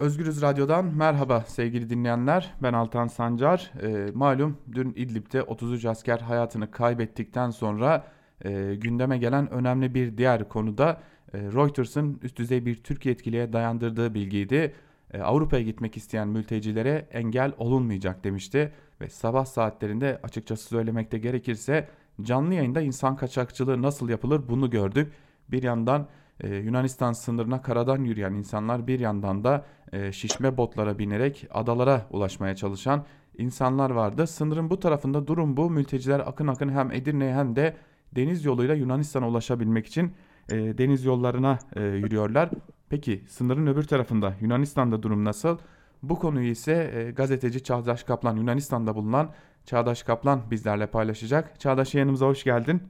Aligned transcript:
Özgürüz 0.00 0.42
Radyo'dan 0.42 0.84
merhaba 0.84 1.40
sevgili 1.40 1.90
dinleyenler. 1.90 2.54
Ben 2.62 2.72
Altan 2.72 3.06
Sancar. 3.06 3.72
E, 3.82 4.10
malum 4.14 4.58
dün 4.72 4.92
İdlib'de 4.96 5.42
33 5.42 5.84
asker 5.84 6.18
hayatını 6.18 6.70
kaybettikten 6.70 7.50
sonra 7.50 8.06
e, 8.44 8.74
gündeme 8.74 9.18
gelen 9.18 9.50
önemli 9.50 9.94
bir 9.94 10.18
diğer 10.18 10.48
konuda 10.48 11.00
e, 11.34 11.38
Reuters'ın 11.38 12.18
üst 12.22 12.36
düzey 12.36 12.66
bir 12.66 12.76
Türk 12.76 13.06
yetkiliye 13.06 13.52
dayandırdığı 13.52 14.14
bilgiydi. 14.14 14.74
E, 15.12 15.20
Avrupa'ya 15.20 15.62
gitmek 15.62 15.96
isteyen 15.96 16.28
mültecilere 16.28 17.08
engel 17.12 17.52
olunmayacak 17.58 18.24
demişti. 18.24 18.72
Ve 19.00 19.08
sabah 19.08 19.44
saatlerinde 19.44 20.20
açıkçası 20.22 20.64
söylemekte 20.64 21.18
gerekirse 21.18 21.88
canlı 22.22 22.54
yayında 22.54 22.80
insan 22.80 23.16
kaçakçılığı 23.16 23.82
nasıl 23.82 24.08
yapılır 24.08 24.42
bunu 24.48 24.70
gördük. 24.70 25.12
Bir 25.48 25.62
yandan 25.62 26.08
ee, 26.40 26.54
Yunanistan 26.54 27.12
sınırına 27.12 27.62
karadan 27.62 28.04
yürüyen 28.04 28.32
insanlar 28.32 28.86
bir 28.86 29.00
yandan 29.00 29.44
da 29.44 29.64
e, 29.92 30.12
şişme 30.12 30.56
botlara 30.56 30.98
binerek 30.98 31.46
adalara 31.50 32.06
ulaşmaya 32.10 32.56
çalışan 32.56 33.04
insanlar 33.38 33.90
vardı. 33.90 34.26
Sınırın 34.26 34.70
bu 34.70 34.80
tarafında 34.80 35.26
durum 35.26 35.56
bu. 35.56 35.70
Mülteciler 35.70 36.20
akın 36.20 36.46
akın 36.46 36.68
hem 36.68 36.92
Edirne'ye 36.92 37.34
hem 37.34 37.56
de 37.56 37.76
deniz 38.16 38.44
yoluyla 38.44 38.74
Yunanistan'a 38.74 39.28
ulaşabilmek 39.28 39.86
için 39.86 40.12
e, 40.50 40.78
deniz 40.78 41.04
yollarına 41.04 41.58
e, 41.76 41.82
yürüyorlar. 41.82 42.50
Peki 42.88 43.24
sınırın 43.28 43.66
öbür 43.66 43.84
tarafında 43.84 44.34
Yunanistan'da 44.40 45.02
durum 45.02 45.24
nasıl? 45.24 45.58
Bu 46.02 46.18
konuyu 46.18 46.50
ise 46.50 46.92
e, 46.94 47.10
gazeteci 47.10 47.62
Çağdaş 47.62 48.02
Kaplan 48.02 48.36
Yunanistan'da 48.36 48.94
bulunan 48.94 49.32
Çağdaş 49.66 50.02
Kaplan 50.02 50.50
bizlerle 50.50 50.86
paylaşacak. 50.86 51.60
Çağdaş 51.60 51.94
yanımıza 51.94 52.26
hoş 52.26 52.44
geldin. 52.44 52.82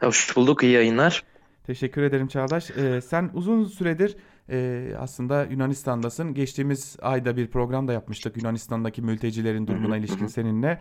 Hoş 0.00 0.36
bulduk, 0.36 0.62
iyi 0.62 0.72
yayınlar. 0.72 1.24
Teşekkür 1.64 2.02
ederim 2.02 2.28
Çağdaş. 2.28 2.70
Ee, 2.70 3.00
sen 3.00 3.30
uzun 3.34 3.64
süredir 3.64 4.16
e, 4.50 4.88
aslında 4.98 5.44
Yunanistan'dasın. 5.44 6.34
Geçtiğimiz 6.34 6.96
ayda 7.02 7.36
bir 7.36 7.50
program 7.50 7.88
da 7.88 7.92
yapmıştık 7.92 8.36
Yunanistan'daki 8.36 9.02
mültecilerin 9.02 9.66
durumuna 9.66 9.96
ilişkin 9.96 10.26
seninle. 10.26 10.80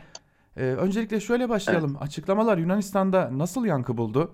Ee, 0.57 0.63
öncelikle 0.63 1.19
şöyle 1.19 1.49
başlayalım. 1.49 1.91
Evet. 1.91 2.01
Açıklamalar 2.01 2.57
Yunanistan'da 2.57 3.29
nasıl 3.37 3.65
yankı 3.65 3.97
buldu? 3.97 4.31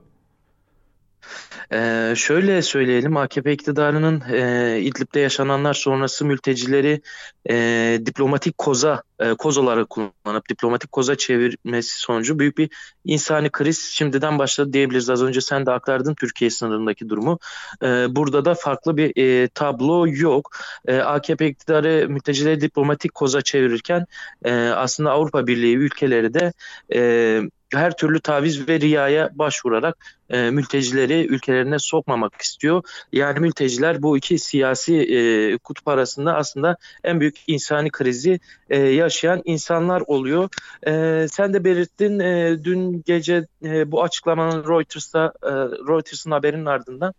Ee, 1.74 2.14
şöyle 2.16 2.62
söyleyelim, 2.62 3.18
AKP 3.18 3.54
iktidarının 3.54 4.22
e, 4.32 4.80
İdlib'de 4.82 5.20
yaşananlar 5.20 5.74
sonrası 5.74 6.26
mültecileri 6.26 7.02
e, 7.50 8.00
diplomatik 8.06 8.58
koza, 8.58 9.04
e, 9.20 9.34
koz 9.34 9.58
olarak 9.58 9.90
kullanıp 9.90 10.50
diplomatik 10.50 10.92
koza 10.92 11.16
çevirmesi 11.16 12.00
sonucu 12.00 12.40
büyük 12.40 12.58
bir 12.58 12.70
insani 13.06 13.50
kriz 13.50 13.80
şimdiden 13.80 14.40
başladı 14.40 14.74
diyebiliriz. 14.74 15.10
Az 15.10 15.24
önce 15.24 15.42
sen 15.42 15.66
de 15.66 15.72
aktardın 15.72 16.14
Türkiye 16.14 16.50
sınırındaki 16.50 17.10
durumu. 17.10 17.40
E, 17.84 17.88
burada 18.16 18.46
da 18.46 18.56
farklı 18.56 18.98
bir 18.98 19.14
e, 19.18 19.48
tablo 19.48 20.08
yok. 20.08 20.50
E, 20.88 20.98
AKP 20.98 21.48
iktidarı 21.48 22.10
mültecileri 22.10 22.62
diplomatik 22.62 23.14
koza 23.14 23.42
çevirirken 23.42 24.06
e, 24.46 24.54
aslında 24.54 25.12
Avrupa 25.12 25.48
Birliği 25.48 25.76
ülkeleri 25.76 26.34
de 26.34 26.54
e, 26.94 27.42
her 27.76 27.98
türlü 27.98 28.20
taviz 28.20 28.70
ve 28.70 28.80
riyaya 28.80 29.30
başvurarak 29.34 29.98
e, 30.30 30.50
mültecileri 30.50 31.28
ülkelerine 31.28 31.80
sokmamak 31.80 32.42
istiyor. 32.42 32.84
Yani 33.12 33.40
mülteciler 33.40 34.02
bu 34.02 34.18
iki 34.18 34.40
siyasi 34.40 34.96
e, 34.96 35.58
kutup 35.58 35.88
arasında 35.88 36.36
aslında 36.36 36.78
en 37.04 37.20
büyük 37.20 37.36
insani 37.48 37.92
krizi 37.92 38.40
e, 38.70 38.80
yaşayan 38.80 39.42
insanlar 39.46 40.04
oluyor. 40.08 40.50
E, 40.88 41.26
sen 41.28 41.54
de 41.54 41.64
belirttin 41.64 42.20
e, 42.20 42.64
dün 42.64 43.04
gece 43.06 43.48
e, 43.64 43.92
bu 43.92 44.04
açıklamanın 44.04 44.64
Reuters'ta 44.70 45.34
e, 45.44 45.52
Reuters'ın 45.90 46.32
haberinin 46.32 46.66
ardından 46.66 47.14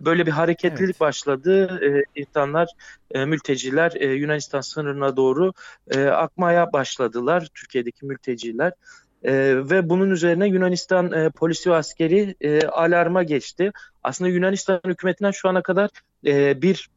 böyle 0.00 0.26
bir 0.26 0.32
hareketlilik 0.32 0.90
evet. 0.90 1.00
başladı. 1.00 1.80
E, 1.84 2.20
insanlar, 2.20 2.68
e, 3.10 3.24
mülteciler 3.24 3.92
e, 3.94 4.06
Yunanistan 4.06 4.60
sınırına 4.60 5.16
doğru 5.16 5.52
e, 5.90 6.04
akmaya 6.04 6.72
başladılar. 6.72 7.48
Türkiye'deki 7.54 8.06
mülteciler. 8.06 8.72
E, 9.24 9.32
ve 9.70 9.88
bunun 9.88 10.10
üzerine 10.10 10.48
Yunanistan 10.48 11.12
e, 11.12 11.30
polisi 11.30 11.70
ve 11.70 11.74
askeri 11.74 12.34
e, 12.40 12.66
alarma 12.66 13.22
geçti. 13.22 13.72
Aslında 14.02 14.30
Yunanistan 14.30 14.80
hükümetinden 14.86 15.30
şu 15.30 15.48
ana 15.48 15.62
kadar 15.62 15.90
e, 16.26 16.62
bir 16.62 16.88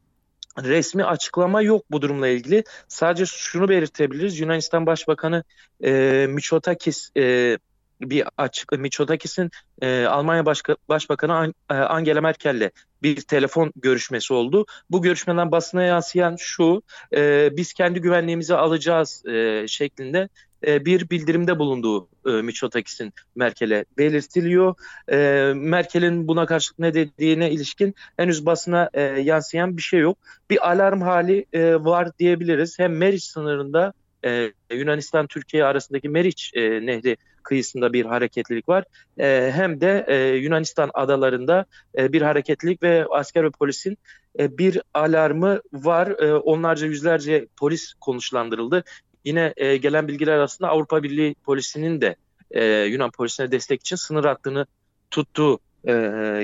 resmi 0.62 1.04
açıklama 1.04 1.62
yok 1.62 1.84
bu 1.90 2.02
durumla 2.02 2.28
ilgili. 2.28 2.64
Sadece 2.88 3.26
şunu 3.26 3.68
belirtebiliriz. 3.68 4.40
Yunanistan 4.40 4.86
Başbakanı 4.86 5.44
e, 5.84 6.26
Mitsotakis 6.30 7.10
e, 7.16 7.58
bir 8.00 8.24
açık 8.36 8.72
Mitsotakis'in 8.72 9.50
e, 9.82 10.04
Almanya 10.04 10.46
Başka, 10.46 10.76
Başbakanı 10.88 11.52
e, 11.70 11.74
Angela 11.74 12.20
Merkel'le 12.20 12.70
bir 13.02 13.20
telefon 13.20 13.72
görüşmesi 13.76 14.34
oldu. 14.34 14.66
Bu 14.90 15.02
görüşmeden 15.02 15.50
basına 15.50 15.82
yansıyan 15.82 16.36
şu, 16.38 16.82
e, 17.14 17.50
biz 17.56 17.72
kendi 17.72 18.00
güvenliğimizi 18.00 18.54
alacağız 18.54 19.26
e, 19.26 19.64
şeklinde 19.68 20.28
e, 20.66 20.84
bir 20.84 21.10
bildirimde 21.10 21.58
bulunduğu 21.58 22.08
e, 22.26 22.30
Mitsotakis'in 22.30 23.12
Merkel'e 23.36 23.84
belirtiliyor. 23.98 24.74
E, 25.12 25.52
Merkel'in 25.54 26.28
buna 26.28 26.46
karşılık 26.46 26.78
ne 26.78 26.94
dediğine 26.94 27.50
ilişkin 27.50 27.94
henüz 28.16 28.46
basına 28.46 28.90
e, 28.94 29.02
yansıyan 29.02 29.76
bir 29.76 29.82
şey 29.82 30.00
yok. 30.00 30.18
Bir 30.50 30.70
alarm 30.70 31.00
hali 31.00 31.46
e, 31.52 31.74
var 31.74 32.18
diyebiliriz. 32.18 32.78
Hem 32.78 32.96
Meriç 32.96 33.24
sınırında 33.24 33.92
e, 34.24 34.52
Yunanistan-Türkiye 34.70 35.64
arasındaki 35.64 36.08
Meriç 36.08 36.52
e, 36.54 36.86
Nehri 36.86 37.16
kıyısında 37.42 37.92
bir 37.92 38.04
hareketlilik 38.04 38.68
var. 38.68 38.84
E, 39.18 39.52
hem 39.54 39.80
de 39.80 40.04
e, 40.08 40.16
Yunanistan 40.16 40.90
adalarında 40.94 41.64
e, 41.98 42.12
bir 42.12 42.22
hareketlilik 42.22 42.82
ve 42.82 43.06
asker 43.10 43.44
ve 43.44 43.50
polisin 43.50 43.98
e, 44.38 44.58
bir 44.58 44.80
alarmı 44.94 45.60
var. 45.72 46.08
E, 46.08 46.34
onlarca 46.34 46.86
yüzlerce 46.86 47.46
polis 47.56 47.94
konuşlandırıldı. 47.94 48.84
Yine 49.26 49.54
e, 49.56 49.76
gelen 49.76 50.08
bilgiler 50.08 50.32
arasında 50.32 50.68
Avrupa 50.68 51.02
Birliği 51.02 51.34
polisinin 51.44 52.00
de 52.00 52.16
e, 52.50 52.64
Yunan 52.64 53.10
polisine 53.10 53.52
destek 53.52 53.80
için 53.80 53.96
sınır 53.96 54.24
hattını 54.24 54.66
tuttuğu 55.10 55.58
e, 55.88 55.92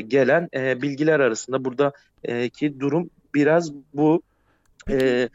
gelen 0.09 0.48
e, 0.54 0.82
bilgiler 0.82 1.20
arasında 1.20 1.65
buradaki 1.65 2.66
e, 2.66 2.81
durum 2.81 3.10
biraz 3.34 3.72
bu. 3.94 4.22
E, 4.91 5.28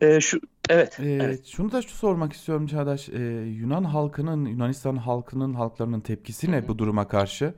e, 0.00 0.20
şu 0.20 0.40
Evet, 0.68 1.00
Ee, 1.00 1.18
evet. 1.22 1.46
şunu 1.46 1.72
da 1.72 1.82
şu 1.82 1.88
sormak 1.88 2.32
istiyorum 2.32 2.66
Çağdaş. 2.66 3.08
Ee, 3.08 3.18
Yunan 3.60 3.84
halkının, 3.84 4.44
Yunanistan 4.44 4.96
halkının, 4.96 5.54
halklarının 5.54 6.00
tepkisi 6.00 6.52
ne 6.52 6.68
bu 6.68 6.78
duruma 6.78 7.08
karşı? 7.08 7.54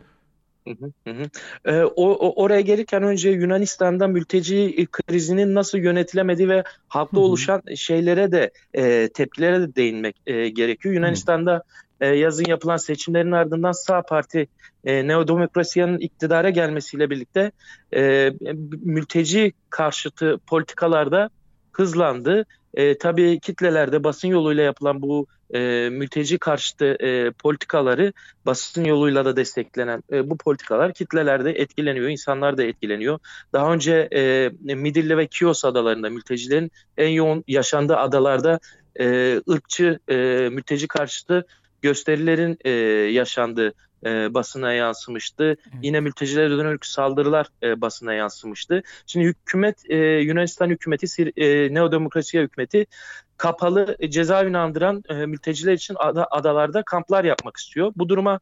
Hı 0.66 0.72
hı, 1.10 1.31
Ee, 1.65 1.82
o, 1.82 2.10
o- 2.10 2.43
oraya 2.43 2.60
gelirken 2.60 3.03
önce 3.03 3.31
Yunanistan'da 3.31 4.06
mülteci 4.06 4.87
krizinin 4.93 5.54
nasıl 5.54 5.78
yönetilemediği 5.78 6.49
ve 6.49 6.65
halkta 6.88 7.21
oluşan 7.21 7.62
şeylere 7.77 8.32
de 8.32 8.50
e, 8.75 9.09
tepkilere 9.09 9.60
de 9.60 9.75
değinmek 9.75 10.16
e, 10.27 10.49
gerekiyor. 10.49 10.94
Yunanistan'da 10.94 11.62
e, 12.00 12.06
yazın 12.06 12.44
yapılan 12.49 12.77
seçimlerin 12.77 13.32
ardından 13.32 13.72
sağ 13.72 14.03
parti 14.03 14.49
e, 14.84 15.06
Neodemokrasiya'nın 15.09 15.99
iktidara 15.99 16.50
gelmesiyle 16.50 17.10
birlikte 17.10 17.53
e, 17.94 18.33
mülteci 18.83 19.53
karşıtı 19.71 20.38
politikalarda 20.47 21.31
hızlandı. 21.72 22.47
E, 22.75 22.98
tabii 22.98 23.41
kitlelerde 23.41 24.04
basın 24.04 24.28
yoluyla 24.28 24.62
yapılan 24.62 25.03
bu 25.03 25.27
e, 25.55 25.89
mülteci 25.93 26.39
karşıtı 26.39 26.84
e, 26.84 27.31
politikaları 27.31 28.12
basın 28.47 28.84
yoluyla 28.84 29.25
da 29.25 29.37
desteklenen 29.37 30.03
e, 30.12 30.31
bu 30.31 30.37
politikalar 30.37 30.93
kitlelerde 30.93 31.51
etkileniyor, 31.51 32.09
insanlar 32.09 32.59
da 32.59 32.62
etkileniyor. 32.62 33.19
Daha 33.53 33.73
önce 33.73 34.09
e, 34.12 34.51
Midilli 34.75 35.19
ve 35.19 35.27
Kios 35.27 35.65
adalarında 35.65 36.11
mültecilerin 36.11 36.73
en 36.97 37.09
yoğun 37.09 37.45
yaşandığı 37.49 37.97
adalarda 37.97 38.61
e, 39.01 39.37
ırkçı 39.51 39.99
e, 40.09 40.15
mülteci 40.53 40.89
karşıtı 40.89 41.47
gösterilerin 41.87 42.59
e, 42.65 42.71
yaşandığı 43.21 43.73
e, 44.07 44.35
basına 44.35 44.73
yansımıştı. 44.73 45.45
Evet. 45.45 45.59
Yine 45.83 46.01
mültecilere 46.01 46.51
dönük 46.51 46.87
saldırılar 46.87 47.47
e, 47.63 47.81
basına 47.81 48.15
yansımıştı. 48.15 48.83
Şimdi 49.07 49.27
hükümet 49.27 49.91
e, 49.91 49.97
Yunanistan 49.97 50.71
hükümeti 50.71 51.33
e, 51.37 51.75
neodemokrasiya 51.75 52.43
hükümeti 52.43 52.87
kapalı 53.37 53.97
e, 53.99 54.10
cezaevini 54.10 54.59
andıran 54.59 55.03
e, 55.09 55.15
mülteciler 55.15 55.72
için 55.72 55.97
ada, 55.99 56.27
adalarda 56.31 56.83
kamplar 56.83 57.25
yapmak 57.25 57.57
istiyor. 57.57 57.93
Bu 57.97 58.09
duruma 58.09 58.41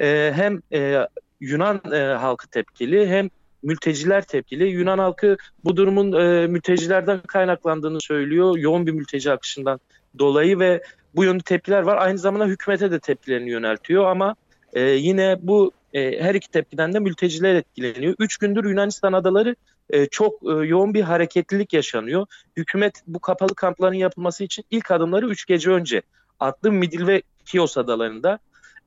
e, 0.00 0.32
hem 0.34 0.60
e, 0.72 1.06
Yunan 1.40 1.80
e, 1.92 1.98
halkı 1.98 2.48
tepkili 2.48 3.08
hem 3.08 3.30
mülteciler 3.62 4.24
tepkili. 4.26 4.64
Yunan 4.64 4.98
halkı 4.98 5.36
bu 5.64 5.76
durumun 5.76 6.12
e, 6.12 6.46
mültecilerden 6.46 7.20
kaynaklandığını 7.20 8.00
söylüyor. 8.00 8.56
Yoğun 8.56 8.86
bir 8.86 8.92
mülteci 8.92 9.32
akışından 9.32 9.80
dolayı 10.18 10.58
ve 10.58 10.82
bu 11.14 11.24
yönde 11.24 11.42
tepkiler 11.42 11.82
var. 11.82 11.96
Aynı 11.96 12.18
zamanda 12.18 12.46
hükümete 12.46 12.90
de 12.90 12.98
tepkilerini 12.98 13.50
yöneltiyor 13.50 14.06
ama 14.06 14.34
e, 14.72 14.82
yine 14.82 15.36
bu 15.40 15.72
e, 15.92 16.22
her 16.22 16.34
iki 16.34 16.50
tepkiden 16.50 16.92
de 16.92 16.98
mülteciler 16.98 17.54
etkileniyor. 17.54 18.14
Üç 18.18 18.36
gündür 18.36 18.64
Yunanistan 18.64 19.12
adaları 19.12 19.56
e, 19.90 20.06
çok 20.06 20.34
e, 20.42 20.66
yoğun 20.66 20.94
bir 20.94 21.02
hareketlilik 21.02 21.72
yaşanıyor. 21.72 22.26
Hükümet 22.56 23.02
bu 23.06 23.18
kapalı 23.18 23.54
kampların 23.54 23.94
yapılması 23.94 24.44
için 24.44 24.64
ilk 24.70 24.90
adımları 24.90 25.28
üç 25.28 25.46
gece 25.46 25.70
önce 25.70 26.02
attı 26.40 26.72
Midil 26.72 27.06
ve 27.06 27.22
Kios 27.46 27.78
adalarında. 27.78 28.38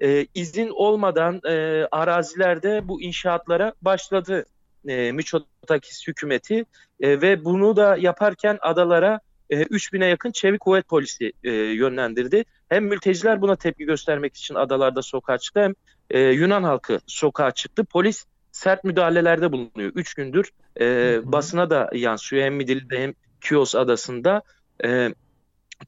E, 0.01 0.27
izin 0.35 0.69
olmadan 0.69 1.41
e, 1.45 1.87
arazilerde 1.91 2.87
bu 2.87 3.01
inşaatlara 3.01 3.73
başladı 3.81 4.45
e, 4.87 5.11
Mitsotakis 5.11 6.07
hükümeti 6.07 6.65
e, 6.99 7.21
ve 7.21 7.45
bunu 7.45 7.75
da 7.75 7.97
yaparken 7.97 8.57
adalara 8.61 9.19
e, 9.49 9.61
3000'e 9.61 10.07
yakın 10.07 10.31
çevik 10.31 10.59
kuvvet 10.59 10.87
polisi 10.87 11.33
e, 11.43 11.51
yönlendirdi. 11.51 12.45
Hem 12.69 12.85
mülteciler 12.85 13.41
buna 13.41 13.55
tepki 13.55 13.85
göstermek 13.85 14.35
için 14.35 14.55
adalarda 14.55 15.01
sokağa 15.01 15.37
çıktı 15.37 15.59
hem 15.59 15.73
e, 16.09 16.19
Yunan 16.19 16.63
halkı 16.63 16.99
sokağa 17.07 17.51
çıktı. 17.51 17.83
Polis 17.83 18.25
sert 18.51 18.83
müdahalelerde 18.83 19.51
bulunuyor. 19.51 19.91
Üç 19.95 20.13
gündür 20.13 20.51
e, 20.79 21.19
basına 21.23 21.69
da 21.69 21.89
yansıyor 21.93 22.43
hem 22.43 22.55
Midilli'de 22.55 22.99
hem 22.99 23.13
Kios 23.41 23.75
adasında. 23.75 24.41
E, 24.85 25.13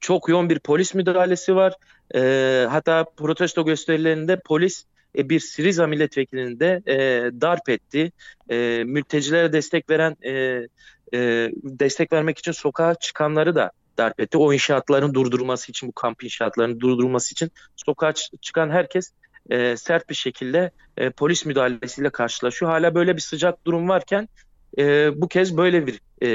çok 0.00 0.28
yoğun 0.28 0.50
bir 0.50 0.58
polis 0.58 0.94
müdahalesi 0.94 1.56
var. 1.56 1.74
E, 2.14 2.66
hatta 2.70 3.04
protesto 3.16 3.64
gösterilerinde 3.64 4.40
polis 4.44 4.84
e, 5.18 5.28
bir 5.28 5.40
Siriza 5.40 5.86
milletvekilini 5.86 6.60
de 6.60 6.82
e, 6.86 6.96
darp 7.40 7.68
etti. 7.68 8.12
E, 8.50 8.84
mültecilere 8.84 9.52
destek 9.52 9.90
veren 9.90 10.16
e, 10.24 10.66
e, 11.14 11.18
destek 11.64 12.12
vermek 12.12 12.38
için 12.38 12.52
sokağa 12.52 12.94
çıkanları 12.94 13.54
da 13.54 13.70
darp 13.98 14.20
etti. 14.20 14.38
O 14.38 14.52
inşaatların 14.52 15.14
durdurulması 15.14 15.70
için, 15.72 15.88
bu 15.88 15.92
kamp 15.92 16.24
inşaatlarının 16.24 16.80
durdurulması 16.80 17.32
için 17.32 17.50
sokağa 17.76 18.12
çıkan 18.40 18.70
herkes 18.70 19.12
e, 19.50 19.76
sert 19.76 20.10
bir 20.10 20.14
şekilde 20.14 20.70
e, 20.96 21.10
polis 21.10 21.46
müdahalesiyle 21.46 22.10
karşılaşıyor. 22.10 22.70
Hala 22.70 22.94
böyle 22.94 23.16
bir 23.16 23.20
sıcak 23.20 23.66
durum 23.66 23.88
varken 23.88 24.28
e, 24.78 25.10
bu 25.20 25.28
kez 25.28 25.56
böyle 25.56 25.86
bir 25.86 26.00
e, 26.20 26.30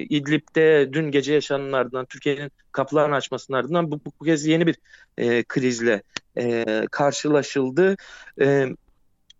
İdlib'de 0.00 0.92
dün 0.92 1.10
gece 1.10 1.34
yaşananlardan, 1.34 2.06
Türkiye'nin 2.06 2.52
kapılarını 2.72 3.14
açmasının 3.14 3.58
ardından 3.58 3.90
bu, 3.90 4.00
bu 4.04 4.24
kez 4.24 4.46
yeni 4.46 4.66
bir 4.66 4.76
e, 5.18 5.42
krizle 5.42 6.02
e, 6.38 6.64
karşılaşıldı. 6.90 7.96
E, 8.40 8.66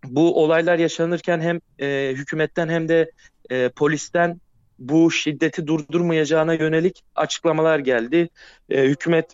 bu 0.03 0.43
olaylar 0.43 0.79
yaşanırken 0.79 1.39
hem 1.39 1.59
e, 1.79 2.13
hükümetten 2.15 2.69
hem 2.69 2.89
de 2.89 3.11
e, 3.49 3.69
polisten 3.69 4.41
bu 4.81 5.11
şiddeti 5.11 5.67
durdurmayacağına 5.67 6.53
yönelik 6.53 7.03
açıklamalar 7.15 7.79
geldi. 7.79 8.29
E, 8.69 8.83
hükümet 8.83 9.31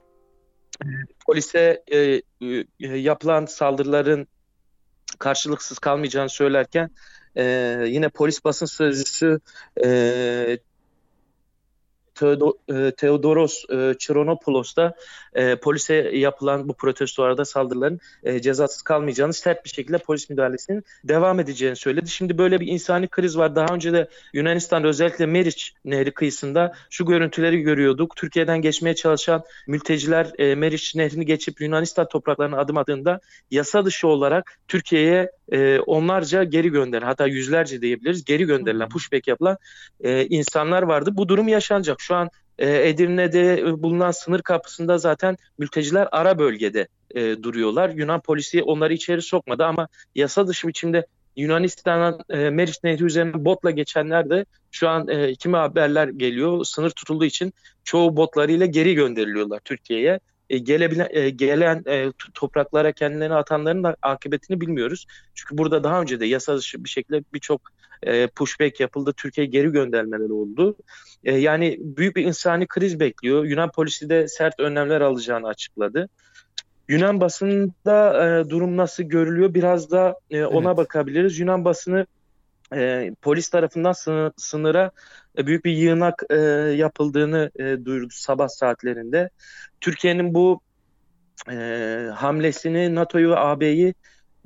e, 0.83 0.87
polise 1.25 1.83
e, 1.91 1.97
e, 1.99 2.21
yapılan 2.79 3.45
saldırıların 3.45 4.27
karşılıksız 5.19 5.79
kalmayacağını 5.79 6.29
söylerken 6.29 6.89
e, 7.37 7.43
yine 7.87 8.09
polis 8.09 8.45
basın 8.45 8.65
sözcüsü 8.65 9.39
e, 9.83 10.57
Theodoros 12.97 13.65
e, 13.69 13.93
Chironopoulos 13.99 14.75
da 14.75 14.95
e, 15.33 15.55
polise 15.55 15.95
yapılan 15.95 16.69
bu 16.69 16.73
protestolarda 16.73 17.45
saldırıların 17.45 17.99
e, 18.23 18.41
cezasız 18.41 18.81
kalmayacağını 18.81 19.33
sert 19.33 19.65
bir 19.65 19.69
şekilde 19.69 19.97
polis 19.97 20.29
müdahalesinin 20.29 20.83
devam 21.03 21.39
edeceğini 21.39 21.75
söyledi. 21.75 22.09
Şimdi 22.09 22.37
böyle 22.37 22.59
bir 22.59 22.67
insani 22.67 23.07
kriz 23.07 23.37
var. 23.37 23.55
Daha 23.55 23.75
önce 23.75 23.93
de 23.93 24.07
Yunanistan'da 24.33 24.87
özellikle 24.87 25.25
Meriç 25.25 25.73
Nehri 25.85 26.11
kıyısında 26.11 26.75
şu 26.89 27.05
görüntüleri 27.05 27.61
görüyorduk. 27.61 28.15
Türkiye'den 28.15 28.61
geçmeye 28.61 28.95
çalışan 28.95 29.43
mülteciler 29.67 30.31
e, 30.37 30.55
Meriç 30.55 30.95
Nehri'ni 30.95 31.25
geçip 31.25 31.61
Yunanistan 31.61 32.07
topraklarına 32.07 32.57
adım 32.57 32.77
attığında 32.77 33.19
yasa 33.51 33.85
dışı 33.85 34.07
olarak 34.07 34.59
Türkiye'ye 34.67 35.31
e, 35.51 35.79
onlarca 35.79 36.43
geri 36.43 36.69
gönderilen 36.69 37.07
hatta 37.07 37.27
yüzlerce 37.27 37.81
diyebiliriz 37.81 38.25
geri 38.25 38.45
gönderilen 38.45 38.89
pushback 38.89 39.27
yapılan 39.27 39.57
e, 40.01 40.25
insanlar 40.25 40.83
vardı. 40.83 41.09
Bu 41.13 41.27
durum 41.27 41.47
yaşanacak. 41.47 42.01
Şu 42.01 42.15
an 42.15 42.29
e, 42.59 42.89
Edirne'de 42.89 43.63
bulunan 43.83 44.11
sınır 44.11 44.41
kapısında 44.41 44.97
zaten 44.97 45.37
mülteciler 45.57 46.07
ara 46.11 46.39
bölgede 46.39 46.87
e, 47.15 47.43
duruyorlar. 47.43 47.89
Yunan 47.89 48.21
polisi 48.21 48.63
onları 48.63 48.93
içeri 48.93 49.21
sokmadı 49.21 49.65
ama 49.65 49.87
yasa 50.15 50.47
dışı 50.47 50.67
biçimde 50.67 51.05
Yunanistan'dan 51.35 52.19
e, 52.29 52.49
Meriç 52.49 52.83
Nehri 52.83 53.03
üzerinden 53.03 53.45
botla 53.45 53.71
geçenler 53.71 54.29
de 54.29 54.45
şu 54.71 54.89
an 54.89 55.07
e, 55.07 55.35
kimi 55.35 55.57
haberler 55.57 56.07
geliyor. 56.07 56.65
Sınır 56.65 56.89
tutulduğu 56.89 57.25
için 57.25 57.53
çoğu 57.83 58.17
botlarıyla 58.17 58.65
geri 58.65 58.95
gönderiliyorlar 58.95 59.59
Türkiye'ye. 59.59 60.19
E, 60.49 60.57
gelebilen, 60.57 61.07
e, 61.11 61.29
gelen 61.29 61.83
e, 61.87 62.11
topraklara 62.33 62.91
kendilerini 62.91 63.35
atanların 63.35 63.83
da 63.83 63.95
akıbetini 64.01 64.61
bilmiyoruz. 64.61 65.05
Çünkü 65.35 65.57
burada 65.57 65.83
daha 65.83 66.01
önce 66.01 66.19
de 66.19 66.25
yasa 66.25 66.57
dışı 66.57 66.83
bir 66.83 66.89
şekilde 66.89 67.23
birçok 67.33 67.61
e, 68.03 68.27
pushback 68.27 68.79
yapıldı. 68.79 69.13
Türkiye 69.17 69.47
geri 69.47 69.71
göndermeler 69.71 70.29
oldu. 70.29 70.75
E, 71.23 71.37
yani 71.37 71.77
büyük 71.79 72.15
bir 72.15 72.25
insani 72.25 72.67
kriz 72.67 72.99
bekliyor. 72.99 73.45
Yunan 73.45 73.71
polisi 73.71 74.09
de 74.09 74.27
sert 74.27 74.59
önlemler 74.59 75.01
alacağını 75.01 75.47
açıkladı. 75.47 76.09
Yunan 76.87 77.21
basında 77.21 78.27
e, 78.27 78.49
durum 78.49 78.77
nasıl 78.77 79.03
görülüyor? 79.03 79.53
Biraz 79.53 79.91
da 79.91 80.19
e, 80.31 80.45
ona 80.45 80.67
evet. 80.67 80.77
bakabiliriz. 80.77 81.39
Yunan 81.39 81.65
basını 81.65 82.05
e, 82.75 83.11
polis 83.21 83.49
tarafından 83.49 83.91
sınır, 83.91 84.31
sınıra 84.37 84.91
e, 85.37 85.47
büyük 85.47 85.65
bir 85.65 85.71
yığınak 85.71 86.23
e, 86.29 86.35
yapıldığını 86.75 87.51
e, 87.59 87.85
duyurdu 87.85 88.13
sabah 88.13 88.47
saatlerinde. 88.47 89.29
Türkiye'nin 89.81 90.33
bu 90.33 90.61
e, 91.51 91.55
hamlesini 92.15 92.95
NATO'yu 92.95 93.29
ve 93.29 93.37
AB'yi 93.37 93.93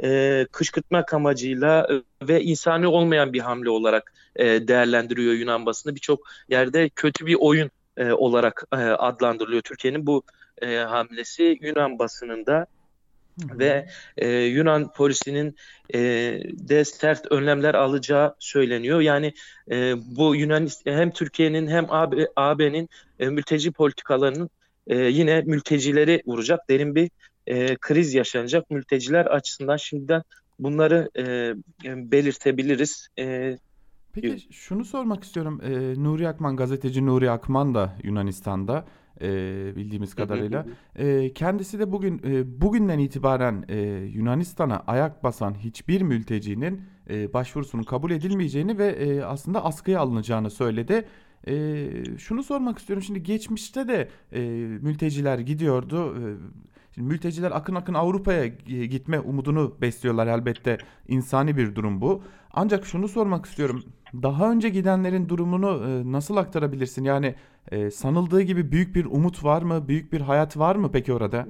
e, 0.04 0.46
kışkırtmak 0.52 1.14
amacıyla 1.14 1.88
e, 1.92 2.28
ve 2.28 2.42
insani 2.42 2.88
olmayan 2.88 3.34
bir 3.34 3.40
hamle 3.40 3.70
olarak 3.70 4.14
e, 4.36 4.68
değerlendiriyor 4.68 5.34
Yunan 5.34 5.66
basını. 5.66 5.96
Birçok 5.96 6.20
yerde 6.50 6.90
kötü 6.90 7.26
bir 7.26 7.38
oyun 7.40 7.72
e, 7.98 8.12
olarak 8.12 8.64
e, 8.74 8.76
adlandırılıyor 8.78 9.62
Türkiye'nin 9.62 10.06
bu 10.06 10.24
e, 10.62 10.76
hamlesi 10.76 11.58
Yunan 11.62 12.00
basınında 12.00 12.66
ve 13.38 13.88
e, 14.18 14.30
Yunan 14.30 14.92
polisinin 14.94 15.56
e, 15.94 16.00
de 16.70 16.86
sert 16.86 17.32
önlemler 17.32 17.74
alacağı 17.74 18.36
söyleniyor. 18.40 19.02
Yani 19.02 19.34
e, 19.72 19.94
bu 20.18 20.36
Yunan 20.36 20.68
hem 20.86 21.12
Türkiye'nin 21.12 21.68
hem 21.68 21.86
AB, 21.90 22.28
AB'nin 22.36 22.90
e, 23.20 23.30
mülteci 23.30 23.72
politikalarının 23.72 24.50
e, 24.88 24.98
yine 24.98 25.42
mültecileri 25.42 26.22
vuracak 26.26 26.70
derin 26.70 26.96
bir 26.96 27.10
e, 27.48 27.76
kriz 27.76 28.14
yaşanacak 28.14 28.70
mülteciler 28.72 29.26
açısından 29.26 29.78
şimdiden 29.78 30.24
bunları 30.60 31.10
e, 31.18 31.54
belirtebiliriz. 32.12 33.08
E, 33.20 33.58
Peki 34.14 34.54
şunu 34.54 34.86
sormak 34.86 35.24
istiyorum. 35.24 35.62
E, 35.64 36.04
Nuri 36.04 36.28
Akman, 36.28 36.56
gazeteci 36.56 37.06
Nuri 37.06 37.32
Akman 37.32 37.76
da 37.76 37.96
Yunanistan'da 38.04 38.86
e, 39.22 39.28
bildiğimiz 39.76 40.14
kadarıyla. 40.16 40.66
E, 40.96 41.34
kendisi 41.34 41.80
de 41.80 41.92
bugün 41.92 42.22
e, 42.26 42.62
bugünden 42.62 43.00
itibaren 43.00 43.66
e, 43.70 43.80
Yunanistan'a 44.14 44.84
ayak 44.88 45.24
basan 45.24 45.54
hiçbir 45.54 46.02
mültecinin 46.02 46.82
e, 47.10 47.34
başvurusunun 47.34 47.84
kabul 47.84 48.12
edilmeyeceğini 48.12 48.78
ve 48.78 48.88
e, 48.88 49.22
aslında 49.22 49.66
askıya 49.66 50.00
alınacağını 50.00 50.50
söyledi. 50.50 51.06
E, 51.48 51.88
şunu 52.18 52.44
sormak 52.44 52.80
istiyorum. 52.80 53.04
Şimdi 53.04 53.24
geçmişte 53.24 53.88
de 53.88 54.10
e, 54.34 54.42
mülteciler 54.82 55.40
gidiyordu. 55.40 56.16
E, 56.18 56.22
Şimdi 56.96 57.08
mülteciler 57.08 57.52
akın 57.52 57.76
akın 57.76 57.94
Avrupa'ya 57.94 58.48
gitme 58.66 59.20
umudunu 59.20 59.78
besliyorlar 59.82 60.28
elbette. 60.28 60.78
insani 61.08 61.58
bir 61.58 61.76
durum 61.76 62.02
bu. 62.02 62.24
Ancak 62.54 62.86
şunu 62.86 63.08
sormak 63.08 63.46
istiyorum. 63.46 63.84
Daha 64.14 64.52
önce 64.52 64.70
gidenlerin 64.70 65.30
durumunu 65.30 65.84
e, 65.88 66.12
nasıl 66.12 66.38
aktarabilirsin? 66.38 67.04
Yani 67.04 67.36
e, 67.72 67.92
sanıldığı 67.92 68.42
gibi 68.42 68.72
büyük 68.72 68.96
bir 68.96 69.06
umut 69.06 69.44
var 69.44 69.62
mı? 69.62 69.88
Büyük 69.88 70.14
bir 70.14 70.22
hayat 70.22 70.58
var 70.58 70.76
mı 70.76 70.92
peki 70.92 71.14
orada? 71.14 71.48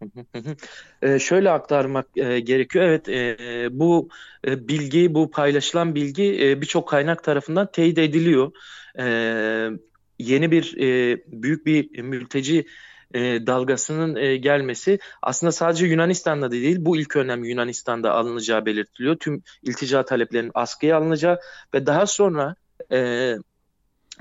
e, 1.02 1.18
şöyle 1.18 1.50
aktarmak 1.50 2.06
e, 2.16 2.40
gerekiyor. 2.40 2.84
Evet, 2.84 3.08
e, 3.08 3.68
bu 3.72 4.08
e, 4.46 4.68
bilgi, 4.68 5.14
bu 5.14 5.30
paylaşılan 5.30 5.94
bilgi 5.94 6.48
e, 6.48 6.60
birçok 6.60 6.88
kaynak 6.88 7.24
tarafından 7.24 7.70
teyit 7.72 7.98
ediliyor. 7.98 8.52
E, 8.98 9.04
yeni 10.18 10.50
bir 10.50 10.76
e, 10.80 11.18
büyük 11.26 11.66
bir 11.66 12.02
mülteci 12.02 12.66
e, 13.14 13.46
dalgasının 13.46 14.16
e, 14.16 14.36
gelmesi 14.36 14.98
aslında 15.22 15.52
sadece 15.52 15.86
Yunanistan'da 15.86 16.50
değil 16.50 16.76
bu 16.80 16.96
ilk 16.96 17.16
önlem 17.16 17.44
Yunanistan'da 17.44 18.12
alınacağı 18.12 18.66
belirtiliyor. 18.66 19.16
Tüm 19.16 19.42
iltica 19.62 20.04
taleplerinin 20.04 20.52
askıya 20.54 20.96
alınacağı 20.96 21.38
ve 21.74 21.86
daha 21.86 22.06
sonra 22.06 22.54
e, 22.92 23.34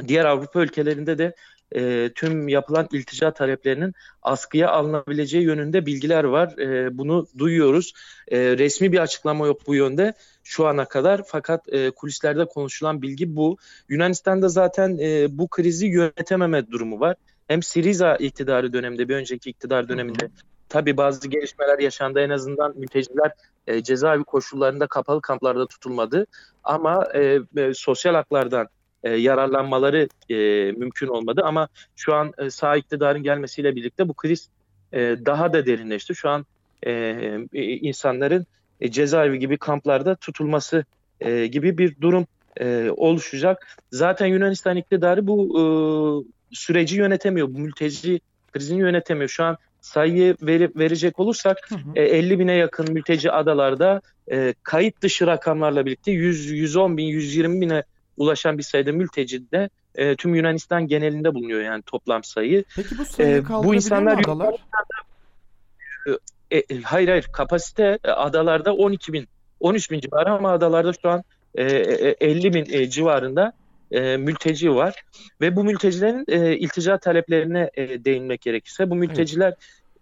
diğer 0.08 0.26
Avrupa 0.26 0.62
ülkelerinde 0.62 1.18
de 1.18 1.36
e, 1.76 2.12
tüm 2.16 2.48
yapılan 2.48 2.88
iltica 2.92 3.32
taleplerinin 3.32 3.94
askıya 4.22 4.70
alınabileceği 4.72 5.44
yönünde 5.44 5.86
bilgiler 5.86 6.24
var. 6.24 6.58
E, 6.58 6.98
bunu 6.98 7.28
duyuyoruz. 7.38 7.94
E, 8.28 8.40
resmi 8.40 8.92
bir 8.92 9.00
açıklama 9.00 9.48
yok 9.48 9.68
bu 9.68 9.76
yönde 9.76 10.14
şu 10.44 10.68
ana 10.68 10.86
kadar 10.86 11.22
fakat 11.28 11.74
e, 11.74 11.92
kulislerde 11.92 12.46
konuşulan 12.46 13.02
bilgi 13.02 13.36
bu. 13.36 13.58
Yunanistan'da 13.90 14.50
zaten 14.50 14.98
e, 15.02 15.38
bu 15.38 15.48
krizi 15.48 15.88
yönetememe 15.88 16.72
durumu 16.72 17.00
var 17.00 17.16
hem 17.48 17.64
Siriza 17.64 18.16
iktidarı 18.16 18.74
döneminde 18.74 19.10
bir 19.10 19.16
önceki 19.16 19.50
iktidar 19.50 19.90
döneminde 19.90 20.30
tabi 20.70 20.98
bazı 20.98 21.28
gelişmeler 21.28 21.80
yaşandı 21.80 22.20
en 22.20 22.30
azından 22.30 22.74
mülteciler 22.78 23.32
e, 23.68 23.84
cezaevi 23.84 24.24
koşullarında 24.24 24.88
kapalı 24.88 25.22
kamplarda 25.22 25.68
tutulmadı 25.68 26.26
ama 26.64 27.08
e, 27.16 27.40
e, 27.58 27.74
sosyal 27.74 28.14
haklardan 28.14 28.68
e, 29.04 29.10
yararlanmaları 29.10 30.08
e, 30.30 30.36
mümkün 30.72 31.08
olmadı 31.08 31.42
ama 31.46 31.68
şu 31.96 32.14
an 32.14 32.34
e, 32.38 32.50
sağ 32.50 32.76
iktidarın 32.76 33.24
gelmesiyle 33.24 33.76
birlikte 33.76 34.10
bu 34.10 34.14
kriz 34.14 34.50
e, 34.94 35.00
daha 35.26 35.54
da 35.54 35.66
derinleşti. 35.66 36.16
Şu 36.16 36.30
an 36.30 36.46
e, 36.84 36.92
e, 37.54 37.64
insanların 37.64 38.46
e, 38.82 38.92
cezaevi 38.92 39.40
gibi 39.40 39.58
kamplarda 39.58 40.16
tutulması 40.16 40.86
e, 41.22 41.48
gibi 41.48 41.78
bir 41.78 42.02
durum 42.02 42.28
e, 42.60 42.90
oluşacak. 42.98 43.78
Zaten 43.92 44.26
Yunanistan 44.26 44.78
iktidarı 44.78 45.28
bu 45.28 45.60
e, 45.60 45.64
süreci 46.52 46.98
yönetemiyor. 46.98 47.54
Bu 47.54 47.60
mülteci 47.60 48.22
krizini 48.52 48.80
yönetemiyor. 48.80 49.30
Şu 49.30 49.44
an 49.44 49.58
sayıyı 49.82 50.36
verip 50.42 50.78
verecek 50.78 51.20
olursak 51.20 51.58
Hı 51.70 51.76
hı. 51.76 51.80
e, 51.96 52.04
50 52.04 52.40
bine 52.40 52.54
yakın 52.54 52.94
mülteci 52.94 53.32
adalarda 53.32 54.02
e, 54.32 54.54
kayıt 54.64 55.02
dışı 55.02 55.28
rakamlarla 55.28 55.86
birlikte 55.86 56.12
100, 56.12 56.52
110 56.52 56.98
bin, 56.98 57.06
120 57.06 57.62
bine 57.62 57.84
ulaşan 58.18 58.58
bir 58.58 58.64
sayıda 58.64 58.92
mülteci 58.92 59.52
de 59.52 59.70
e, 59.96 60.16
tüm 60.16 60.36
Yunanistan 60.36 60.88
genelinde 60.88 61.34
bulunuyor 61.34 61.62
yani 61.62 61.82
toplam 61.82 62.24
sayı. 62.24 62.64
Peki 62.76 62.98
bu 62.98 63.06
sayıyı 63.06 63.38
Ee, 63.38 63.50
bu 63.64 63.76
insanlar 63.76 64.16
mi 64.16 64.22
adalar? 64.24 64.56
E, 66.52 66.58
e, 66.58 66.82
hayır 66.82 67.08
hayır 67.08 67.28
kapasite 67.34 68.00
e, 68.04 68.12
adalarda 68.12 68.74
12 68.74 69.14
bin 69.14 69.28
13 69.60 69.92
bin 69.92 70.00
civarı 70.00 70.32
ama 70.32 70.52
adalarda 70.52 70.94
şu 71.02 71.10
an 71.10 71.24
e, 71.56 71.64
e, 71.64 72.16
50 72.20 72.54
bin 72.54 72.66
e, 72.70 72.90
civarında 72.90 73.54
e, 73.92 74.18
mülteci 74.18 74.76
var 74.76 75.04
ve 75.42 75.56
bu 75.56 75.64
mültecilerin 75.64 76.26
e, 76.28 76.58
iltica 76.58 76.98
taleplerine 76.98 77.70
e, 77.74 78.06
değinmek 78.06 78.42
gerekirse 78.42 78.90
bu 78.90 78.96
mülteciler 78.96 79.54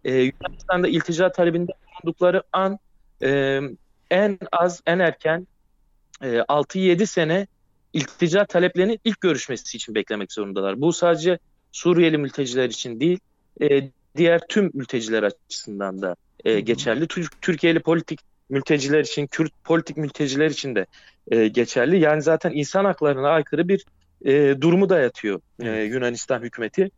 e, 0.04 0.14
Yunanistan'da 0.14 0.88
iltica 0.88 1.32
talebinde 1.32 1.72
bulundukları 2.04 2.44
an 2.54 2.80
e, 3.24 3.62
en 4.12 4.40
az 4.52 4.82
en 4.86 5.00
erken 5.00 5.48
e, 6.22 6.28
6-7 6.28 7.06
sene 7.06 7.48
iltica 7.94 8.46
taleplerinin 8.46 9.00
ilk 9.04 9.22
görüşmesi 9.22 9.78
için 9.78 9.96
beklemek 9.96 10.32
zorundalar. 10.32 10.82
Bu 10.82 10.94
sadece 10.94 11.40
Suriyeli 11.72 12.18
mülteciler 12.18 12.70
için 12.70 13.00
değil, 13.00 13.20
e, 13.62 13.90
diğer 14.18 14.42
tüm 14.50 14.72
mülteciler 14.74 15.24
açısından 15.24 16.02
da 16.02 16.16
e, 16.46 16.60
geçerli. 16.60 17.08
Tür- 17.08 17.30
Türkiye'li 17.42 17.80
politik 17.80 18.20
mülteciler 18.50 19.00
için, 19.00 19.28
Kürt 19.28 19.52
politik 19.64 19.98
mülteciler 19.98 20.50
için 20.50 20.76
de 20.76 20.86
e, 21.32 21.48
geçerli. 21.48 22.00
Yani 22.00 22.22
zaten 22.22 22.52
insan 22.52 22.86
haklarına 22.86 23.30
aykırı 23.30 23.68
bir 23.68 23.86
e, 24.26 24.62
durumu 24.62 24.90
dayatıyor 24.90 25.42
e. 25.60 25.70
Yunanistan 25.70 26.42
hükümeti 26.42 26.92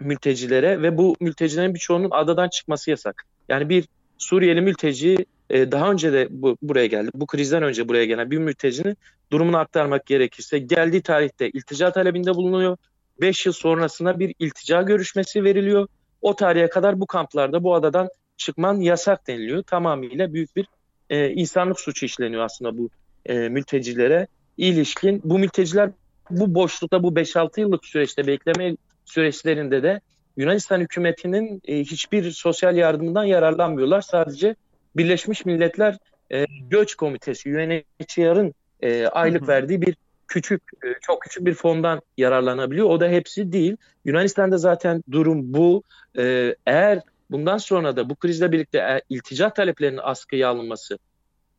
mültecilere 0.00 0.82
ve 0.82 0.96
bu 0.96 1.16
mültecilerin 1.20 1.74
birçoğunun 1.74 2.10
adadan 2.10 2.48
çıkması 2.48 2.90
yasak. 2.90 3.24
Yani 3.48 3.68
bir 3.68 3.84
Suriyeli 4.18 4.60
mülteci 4.60 5.26
e, 5.50 5.72
daha 5.72 5.90
önce 5.90 6.12
de 6.12 6.28
bu, 6.30 6.56
buraya 6.62 6.86
geldi. 6.86 7.10
Bu 7.14 7.26
krizden 7.26 7.62
önce 7.62 7.88
buraya 7.88 8.04
gelen 8.04 8.30
bir 8.30 8.38
mültecinin 8.38 8.96
durumunu 9.32 9.58
aktarmak 9.58 10.06
gerekirse 10.06 10.58
geldiği 10.58 11.02
tarihte 11.02 11.50
iltica 11.50 11.92
talebinde 11.92 12.34
bulunuyor. 12.34 12.76
5 13.20 13.46
yıl 13.46 13.52
sonrasında 13.52 14.18
bir 14.18 14.34
iltica 14.38 14.82
görüşmesi 14.82 15.44
veriliyor. 15.44 15.88
O 16.22 16.36
tarihe 16.36 16.68
kadar 16.68 17.00
bu 17.00 17.06
kamplarda 17.06 17.64
bu 17.64 17.74
adadan 17.74 18.08
çıkman 18.40 18.80
yasak 18.80 19.26
deniliyor. 19.26 19.62
Tamamıyla 19.62 20.32
büyük 20.32 20.56
bir 20.56 20.66
e, 21.10 21.30
insanlık 21.30 21.80
suçu 21.80 22.06
işleniyor 22.06 22.42
aslında 22.42 22.78
bu 22.78 22.90
e, 23.26 23.48
mültecilere 23.48 24.26
ilişkin. 24.56 25.20
Bu 25.24 25.38
mülteciler 25.38 25.90
bu 26.30 26.54
boşlukta 26.54 27.02
bu 27.02 27.08
5-6 27.08 27.60
yıllık 27.60 27.84
süreçte 27.84 28.26
bekleme 28.26 28.76
süreçlerinde 29.04 29.82
de 29.82 30.00
Yunanistan 30.36 30.80
hükümetinin 30.80 31.62
e, 31.64 31.78
hiçbir 31.78 32.30
sosyal 32.30 32.76
yardımından 32.76 33.24
yararlanmıyorlar. 33.24 34.00
Sadece 34.00 34.56
Birleşmiş 34.96 35.44
Milletler 35.44 35.98
e, 36.32 36.46
Göç 36.70 36.94
Komitesi 36.94 37.50
UNHCR'ın 37.50 38.54
e, 38.80 39.06
aylık 39.06 39.40
Hı 39.40 39.44
hı. 39.44 39.48
verdiği 39.48 39.82
bir 39.82 39.96
küçük 40.28 40.62
e, 40.84 40.88
çok 41.02 41.22
küçük 41.22 41.46
bir 41.46 41.54
fondan 41.54 42.00
yararlanabiliyor. 42.16 42.90
O 42.90 43.00
da 43.00 43.08
hepsi 43.08 43.52
değil. 43.52 43.76
Yunanistan'da 44.04 44.58
zaten 44.58 45.02
durum 45.10 45.54
bu. 45.54 45.82
E, 46.18 46.54
eğer 46.66 47.00
bundan 47.30 47.58
sonra 47.58 47.96
da 47.96 48.10
bu 48.10 48.14
krizle 48.14 48.52
birlikte 48.52 48.78
e, 48.78 49.00
iltica 49.08 49.52
taleplerinin 49.52 50.00
askıya 50.02 50.48
alınması 50.48 50.98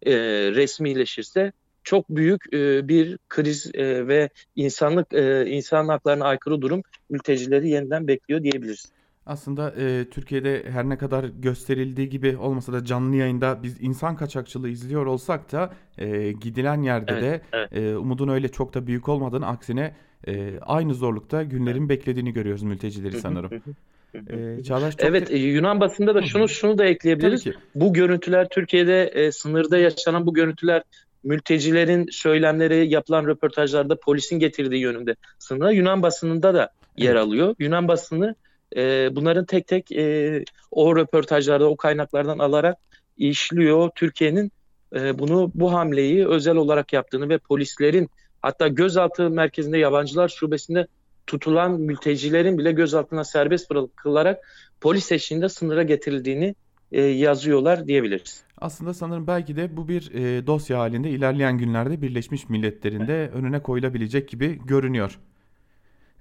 e, 0.06 0.12
resmileşirse 0.56 1.51
çok 1.84 2.10
büyük 2.10 2.54
e, 2.54 2.88
bir 2.88 3.18
kriz 3.30 3.72
e, 3.74 4.08
ve 4.08 4.30
insanlık 4.56 5.13
e, 5.13 5.46
insan 5.50 5.88
haklarına 5.88 6.25
aykırı 6.25 6.62
durum 6.62 6.82
mültecileri 7.10 7.70
yeniden 7.70 8.08
bekliyor 8.08 8.44
diyebiliriz. 8.44 8.86
Aslında 9.25 9.74
e, 9.78 10.10
Türkiye'de 10.10 10.63
her 10.70 10.90
ne 10.90 10.98
kadar 10.98 11.24
gösterildiği 11.24 12.10
gibi 12.10 12.38
olmasa 12.38 12.74
da 12.74 12.86
canlı 12.86 13.16
yayında 13.16 13.63
biz 13.63 13.82
insan 13.82 14.16
kaçakçılığı 14.16 14.70
izliyor 14.70 15.06
olsak 15.06 15.51
da 15.51 15.74
e, 15.98 16.32
gidilen 16.32 16.82
yerde 16.82 17.12
Evet, 17.12 17.24
de 17.24 17.42
evet. 17.54 17.74
e, 17.74 17.98
umudun 17.98 18.28
öyle 18.28 18.48
çok 18.50 18.74
da 18.74 18.88
büyük 18.88 19.10
olmadığını 19.10 19.48
aksine 19.48 19.96
e, 20.28 20.60
aynı 20.60 20.94
zorlukta 20.94 21.44
günlerin 21.44 21.90
beklediğini 21.90 22.34
görüyoruz 22.34 22.63
mültecileri 22.63 23.20
sanırım. 23.20 23.51
Hı 24.12 24.18
hı, 24.18 24.36
hı 24.36 24.56
hı. 24.56 24.60
E, 24.60 24.63
Çağdaş 24.63 24.98
çok 24.98 25.10
Evet, 25.10 25.27
te- 25.27 25.34
e, 25.34 25.38
Yunan 25.38 25.80
basında 25.80 26.15
da 26.15 26.22
şunu 26.22 26.50
şunu 26.50 26.77
da 26.77 26.86
ekleyebiliriz. 26.86 27.46
Bu 27.75 27.94
görüntüler 27.94 28.48
Türkiye'de 28.50 29.03
e, 29.03 29.32
sınırda 29.32 29.77
yaşanan 29.77 30.25
bu 30.25 30.34
görüntüler 30.34 30.84
mültecilerin 31.24 32.08
söylemleri 32.12 32.89
yapılan 32.89 33.27
röportajlarda 33.27 34.00
polisin 34.00 34.39
getirdiği 34.39 34.82
yönünde 34.82 35.15
sınıra 35.39 35.72
Yunan 35.72 36.01
basınında 36.01 36.53
da 36.53 36.70
yer 36.98 37.12
Evet. 37.12 37.22
alıyor. 37.24 37.56
Yunan 37.60 37.88
basını 37.88 38.36
e, 38.75 39.10
bunların 39.15 39.46
tek 39.46 39.68
tek 39.68 39.91
e, 39.91 40.44
o 40.72 40.96
röportajlarda 40.96 41.70
o 41.70 41.77
kaynaklardan 41.77 42.39
alarak 42.39 42.77
işliyor. 43.18 43.89
Türkiye'nin 43.96 44.51
e, 44.96 45.20
bunu 45.20 45.51
bu 45.56 45.74
hamleyi 45.74 46.27
özel 46.27 46.56
olarak 46.56 46.94
yaptığını 46.94 47.30
ve 47.30 47.38
polislerin 47.38 48.10
hatta 48.41 48.68
gözaltı 48.68 49.30
merkezinde 49.30 49.77
yabancılar 49.77 50.30
şubesinde 50.30 50.88
tutulan 51.32 51.82
mültecilerin 51.82 52.58
bile 52.58 52.72
gözaltına 52.72 53.24
serbest 53.24 53.70
bırakılarak 53.70 54.40
polis 54.82 55.12
eşliğinde 55.12 55.50
sınıra 55.50 55.84
getirildiğini 55.84 56.56
e, 56.92 57.02
yazıyorlar 57.02 57.88
diyebiliriz. 57.88 58.44
Aslında 58.58 58.94
sanırım 58.94 59.28
belki 59.28 59.56
de 59.56 59.78
bu 59.78 59.88
bir 59.88 60.12
e, 60.14 60.48
dosya 60.48 60.80
halinde 60.80 61.10
ilerleyen 61.10 61.58
günlerde 61.58 62.02
Birleşmiş 62.02 62.50
Milletler'in 62.50 63.08
de 63.08 63.30
önüne 63.34 63.60
koyulabilecek 63.64 64.30
gibi 64.30 64.60
görünüyor. 64.66 65.20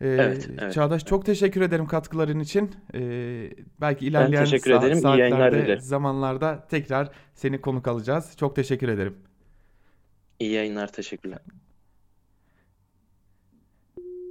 E, 0.00 0.08
Evet, 0.08 0.48
evet. 0.62 0.72
Çağdaş 0.72 1.04
çok 1.06 1.26
teşekkür 1.26 1.60
ederim 1.60 1.86
katkıların 1.86 2.40
için. 2.40 2.70
E, 2.94 3.00
belki 3.80 4.06
ilerleyen 4.06 4.44
teşekkür 4.44 4.70
sa- 4.70 4.78
ederim. 4.78 4.98
İyi 4.98 5.18
yayınlar 5.18 5.50
saatlerde, 5.50 5.80
zamanlarda 5.80 6.66
tekrar 6.70 7.10
seni 7.34 7.60
konuk 7.60 7.88
alacağız. 7.88 8.36
Çok 8.40 8.56
teşekkür 8.56 8.88
ederim. 8.88 9.16
İyi 10.38 10.52
yayınlar, 10.52 10.92
teşekkürler. 10.92 11.38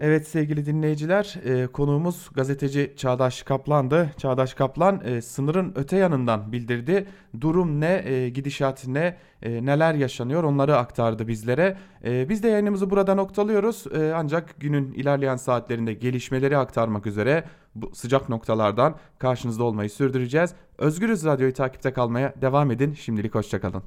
Evet 0.01 0.27
sevgili 0.27 0.65
dinleyiciler, 0.65 1.35
e, 1.45 1.67
konuğumuz 1.67 2.29
gazeteci 2.33 2.93
Çağdaş 2.97 3.43
Kaplan'dı. 3.43 4.11
Çağdaş 4.17 4.53
Kaplan 4.53 5.01
e, 5.05 5.21
sınırın 5.21 5.73
öte 5.75 5.97
yanından 5.97 6.51
bildirdi. 6.51 7.07
Durum 7.41 7.81
ne, 7.81 8.03
e, 8.05 8.29
gidişat 8.29 8.87
ne, 8.87 9.17
e, 9.41 9.65
neler 9.65 9.93
yaşanıyor 9.93 10.43
onları 10.43 10.77
aktardı 10.77 11.27
bizlere. 11.27 11.77
E, 12.05 12.29
biz 12.29 12.43
de 12.43 12.47
yayınımızı 12.47 12.89
burada 12.89 13.15
noktalıyoruz. 13.15 13.85
E, 13.93 14.13
ancak 14.15 14.59
günün 14.59 14.93
ilerleyen 14.93 15.35
saatlerinde 15.35 15.93
gelişmeleri 15.93 16.57
aktarmak 16.57 17.05
üzere 17.05 17.43
bu 17.75 17.95
sıcak 17.95 18.29
noktalardan 18.29 18.95
karşınızda 19.17 19.63
olmayı 19.63 19.89
sürdüreceğiz. 19.89 20.53
Özgürüz 20.77 21.25
Radyo'yu 21.25 21.53
takipte 21.53 21.93
kalmaya 21.93 22.33
devam 22.41 22.71
edin. 22.71 22.93
Şimdilik 22.93 23.35
hoşçakalın. 23.35 23.83